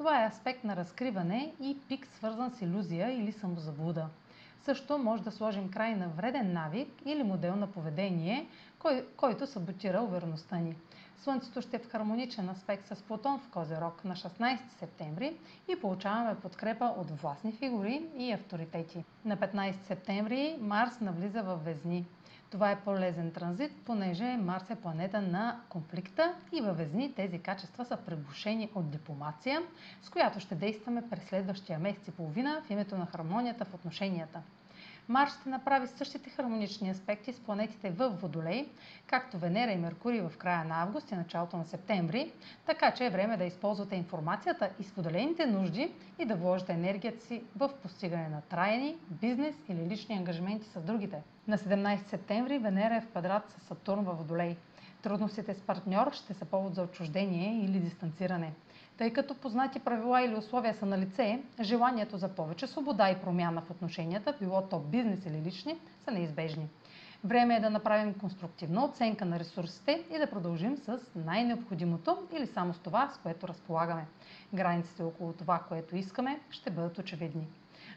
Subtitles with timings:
[0.00, 4.08] Това е аспект на разкриване и пик свързан с иллюзия или самозаблуда.
[4.62, 10.02] Също може да сложим край на вреден навик или модел на поведение, кой, който саботира
[10.02, 10.76] увереността ни.
[11.18, 15.36] Слънцето ще е в хармоничен аспект с Плутон в Козерог на 16 септември
[15.68, 19.04] и получаваме подкрепа от властни фигури и авторитети.
[19.24, 22.06] На 15 септември Марс навлиза в Везни.
[22.50, 27.84] Това е полезен транзит, понеже Марс е планета на конфликта и във Везни тези качества
[27.84, 29.62] са пребушени от дипломация,
[30.02, 34.42] с която ще действаме през следващия месец и половина в името на хармонията в отношенията.
[35.08, 38.68] Марс ще направи същите хармонични аспекти с планетите в Водолей,
[39.06, 42.32] както Венера и Меркурий в края на август и началото на септември,
[42.66, 47.42] така че е време да използвате информацията и споделените нужди и да вложите енергията си
[47.56, 51.22] в постигане на трайни, бизнес или лични ангажименти с другите.
[51.50, 54.56] На 17 септември Венера е в квадрат с Сатурн във Водолей.
[55.02, 58.52] Трудностите с партньор ще са повод за отчуждение или дистанциране.
[58.98, 63.60] Тъй като познати правила или условия са на лице, желанието за повече свобода и промяна
[63.60, 66.68] в отношенията, било то бизнес или лични, са неизбежни.
[67.24, 72.74] Време е да направим конструктивна оценка на ресурсите и да продължим с най-необходимото или само
[72.74, 74.06] с това, с което разполагаме.
[74.54, 77.48] Границите около това, което искаме, ще бъдат очевидни.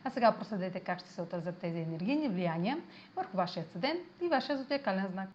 [0.04, 2.78] А сега проследете как ще се отразят тези енергийни влияния
[3.16, 5.30] върху вашия седен и вашия зодиакален знак.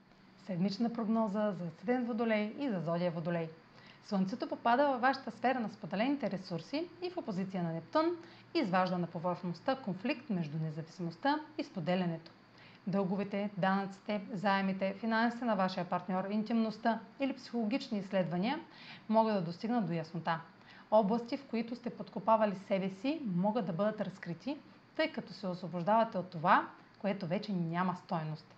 [0.47, 3.49] Седмична прогноза за седен Водолей и за зодия Водолей.
[4.05, 8.17] Слънцето попада във вашата сфера на споделените ресурси и в опозиция на Нептун
[8.55, 12.31] изважда на повърхността конфликт между независимостта и споделянето.
[12.87, 18.61] Дълговете, данъците, заемите, финансите на вашия партньор, интимността или психологични изследвания
[19.09, 20.41] могат да достигнат до яснота.
[20.91, 24.57] Области, в които сте подкопавали себе си, могат да бъдат разкрити,
[24.97, 26.69] тъй като се освобождавате от това,
[26.99, 28.55] което вече няма стойност.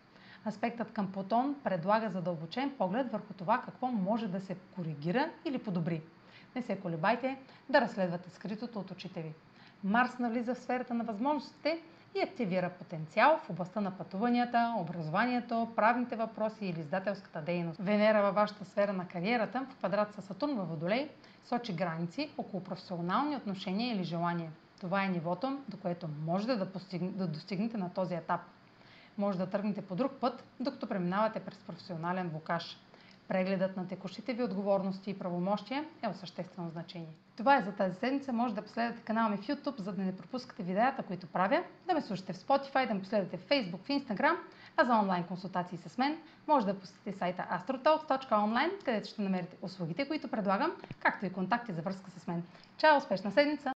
[0.47, 6.03] Аспектът към Плутон предлага задълбочен поглед върху това какво може да се коригира или подобри.
[6.57, 7.39] Не се колебайте
[7.69, 9.35] да разследвате скритото от очите ви.
[9.85, 11.83] Марс навлиза в сферата на възможностите
[12.15, 17.81] и активира потенциал в областта на пътуванията, образованието, правните въпроси или издателската дейност.
[17.83, 21.09] Венера във вашата сфера на кариерата в квадрат с Сатурн във Водолей
[21.45, 24.51] сочи граници около професионални отношения или желания.
[24.81, 28.41] Това е нивото, до което можете да, постигне, да достигнете на този етап–
[29.21, 32.79] може да тръгнете по друг път, докато преминавате през професионален блокаж.
[33.31, 37.09] Прегледът на текущите ви отговорности и правомощия е от съществено значение.
[37.37, 38.33] Това е за тази седмица.
[38.33, 41.95] Може да последвате канала ми в YouTube, за да не пропускате видеята, които правя, да
[41.95, 44.37] ме слушате в Spotify, да ме последвате в Facebook, в Instagram,
[44.77, 50.09] а за онлайн консултации с мен може да посетите сайта astrotalks.online, където ще намерите услугите,
[50.09, 52.43] които предлагам, както и контакти за връзка с мен.
[52.77, 52.97] Чао!
[52.97, 53.69] Успешна седмица!